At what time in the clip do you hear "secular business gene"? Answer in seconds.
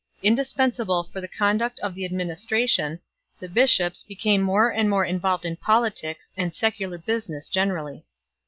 6.55-7.69